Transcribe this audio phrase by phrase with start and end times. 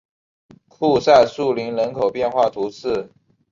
[0.67, 3.07] 库赛树林人口变化图示